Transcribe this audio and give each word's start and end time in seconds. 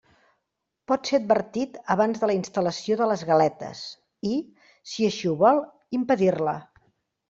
Pot 0.91 1.09
ser 1.11 1.19
advertit 1.21 1.77
abans 1.97 2.23
de 2.25 2.31
la 2.33 2.37
instal·lació 2.39 2.99
de 3.03 3.11
les 3.13 3.27
galetes 3.31 3.85
i, 4.33 4.35
si 4.97 5.11
així 5.13 5.35
ho 5.37 5.41
vol, 5.47 5.67
impedir-la. 6.03 6.63